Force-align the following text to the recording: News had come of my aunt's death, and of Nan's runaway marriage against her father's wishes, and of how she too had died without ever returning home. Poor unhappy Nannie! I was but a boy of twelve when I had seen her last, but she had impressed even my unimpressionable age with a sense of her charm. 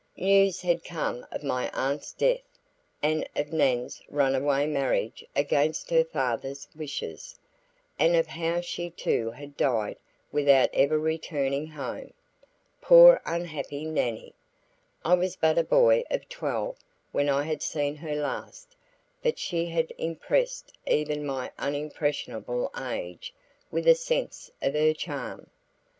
News 0.17 0.61
had 0.61 0.83
come 0.83 1.27
of 1.31 1.43
my 1.43 1.69
aunt's 1.75 2.11
death, 2.11 2.41
and 3.03 3.23
of 3.35 3.53
Nan's 3.53 4.01
runaway 4.09 4.65
marriage 4.65 5.23
against 5.35 5.91
her 5.91 6.03
father's 6.03 6.67
wishes, 6.75 7.37
and 7.99 8.15
of 8.15 8.25
how 8.25 8.61
she 8.61 8.89
too 8.89 9.29
had 9.29 9.55
died 9.55 9.97
without 10.31 10.71
ever 10.73 10.97
returning 10.97 11.67
home. 11.67 12.13
Poor 12.81 13.21
unhappy 13.27 13.85
Nannie! 13.85 14.33
I 15.05 15.13
was 15.13 15.35
but 15.35 15.59
a 15.59 15.63
boy 15.63 16.03
of 16.09 16.27
twelve 16.27 16.77
when 17.11 17.29
I 17.29 17.43
had 17.43 17.61
seen 17.61 17.97
her 17.97 18.15
last, 18.15 18.75
but 19.21 19.37
she 19.37 19.67
had 19.67 19.93
impressed 19.99 20.73
even 20.87 21.23
my 21.27 21.51
unimpressionable 21.59 22.71
age 22.75 23.35
with 23.69 23.87
a 23.87 23.93
sense 23.93 24.49
of 24.63 24.73
her 24.73 24.95
charm. 24.95 25.51